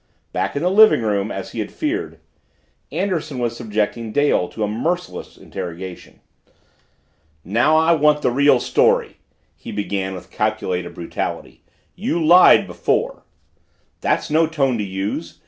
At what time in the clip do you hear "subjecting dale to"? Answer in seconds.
3.55-4.63